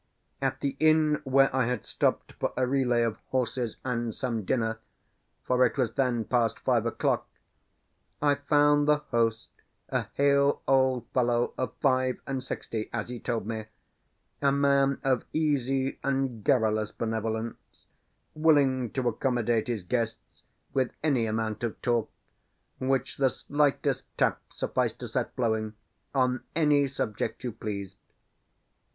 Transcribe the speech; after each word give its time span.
At 0.41 0.61
the 0.61 0.75
inn 0.79 1.21
where 1.25 1.55
I 1.55 1.67
had 1.67 1.85
stopped 1.85 2.31
for 2.39 2.53
a 2.57 2.65
relay 2.65 3.03
of 3.03 3.19
horses 3.27 3.77
and 3.85 4.15
some 4.15 4.45
dinner 4.45 4.79
for 5.43 5.63
it 5.63 5.77
was 5.77 5.93
then 5.93 6.25
past 6.25 6.57
five 6.61 6.87
o'clock 6.87 7.27
I 8.19 8.33
found 8.33 8.87
the 8.87 8.95
host, 9.11 9.49
a 9.89 10.07
hale 10.15 10.63
old 10.67 11.05
fellow 11.13 11.53
of 11.55 11.75
five 11.81 12.19
and 12.25 12.43
sixty, 12.43 12.89
as 12.91 13.09
he 13.09 13.19
told 13.19 13.45
me, 13.45 13.65
a 14.41 14.51
man 14.51 14.97
of 15.03 15.23
easy 15.33 15.99
and 16.03 16.43
garrulous 16.43 16.91
benevolence, 16.91 17.85
willing 18.33 18.89
to 18.93 19.07
accommodate 19.07 19.67
his 19.67 19.83
guests 19.83 20.41
with 20.73 20.91
any 21.03 21.27
amount 21.27 21.61
of 21.61 21.79
talk, 21.83 22.09
which 22.79 23.17
the 23.17 23.29
slightest 23.29 24.07
tap 24.17 24.41
sufficed 24.49 24.97
to 25.01 25.07
set 25.07 25.35
flowing, 25.35 25.75
on 26.15 26.43
any 26.55 26.87
subject 26.87 27.43
you 27.43 27.51
pleased. 27.51 27.97